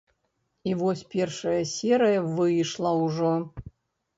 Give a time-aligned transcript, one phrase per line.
[0.69, 3.33] І вось першая серыя выйшла ўжо.